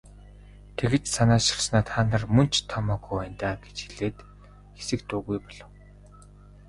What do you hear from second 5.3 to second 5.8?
болов.